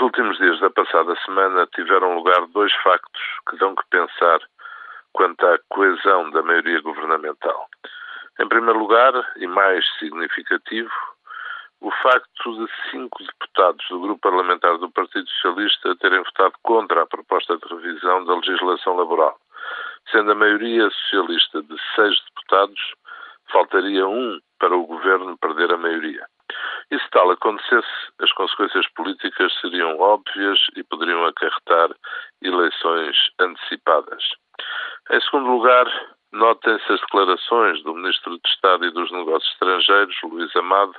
[0.00, 4.40] Nos últimos dias da passada semana tiveram lugar dois factos que dão que pensar
[5.12, 7.68] quanto à coesão da maioria governamental.
[8.40, 10.90] Em primeiro lugar, e mais significativo,
[11.82, 17.06] o facto de cinco deputados do grupo parlamentar do Partido Socialista terem votado contra a
[17.06, 19.38] proposta de revisão da legislação laboral.
[20.10, 22.80] Sendo a maioria socialista de seis deputados,
[23.52, 26.24] faltaria um para o governo perder a maioria.
[26.90, 27.88] E se tal acontecesse,
[28.20, 31.90] as consequências políticas seriam óbvias e poderiam acarretar
[32.40, 34.22] eleições antecipadas.
[35.10, 35.86] Em segundo lugar,
[36.32, 40.94] notem-se as declarações do Ministro de Estado e dos Negócios Estrangeiros, Luís Amado,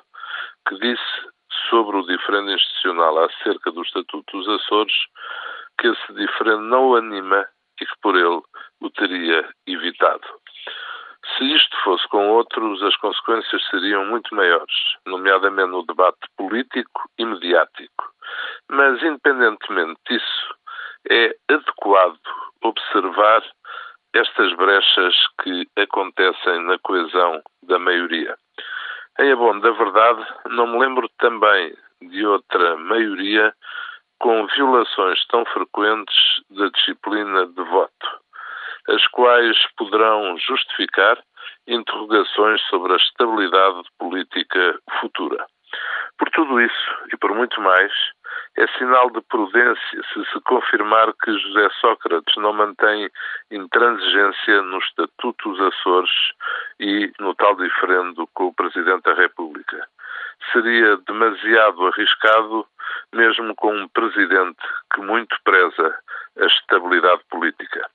[0.67, 1.29] que disse
[1.69, 4.93] sobre o diferendo institucional acerca do Estatuto dos Açores
[5.79, 7.47] que esse diferendo não o anima
[7.79, 8.41] e que por ele
[8.81, 10.40] o teria evitado.
[11.37, 14.73] Se isto fosse com outros, as consequências seriam muito maiores,
[15.05, 18.11] nomeadamente no debate político e mediático.
[18.69, 20.55] Mas, independentemente disso,
[21.09, 22.19] é adequado
[22.63, 23.43] observar
[24.13, 28.35] estas brechas que acontecem na coesão da maioria.
[29.19, 33.53] Em abono da verdade, não me lembro também de outra maioria
[34.19, 36.15] com violações tão frequentes
[36.49, 38.20] da disciplina de voto,
[38.89, 41.17] as quais poderão justificar
[41.67, 45.45] interrogações sobre a estabilidade política futura.
[46.17, 47.91] Por tudo isso e por muito mais,
[48.57, 53.09] é sinal de prudência se se confirmar que José Sócrates não mantém
[53.49, 56.11] intransigência no Estatuto dos Açores
[56.79, 59.87] e no tal diferendo com o Presidente da República.
[60.51, 62.67] Seria demasiado arriscado,
[63.13, 64.61] mesmo com um Presidente
[64.93, 65.99] que muito preza
[66.39, 67.89] a estabilidade política.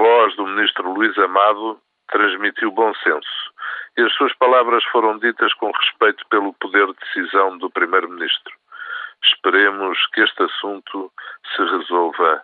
[0.00, 3.52] Voz do Ministro Luís Amado transmitiu bom senso
[3.98, 8.54] e as suas palavras foram ditas com respeito pelo poder de decisão do Primeiro-Ministro.
[9.22, 11.12] Esperemos que este assunto
[11.54, 12.42] se resolva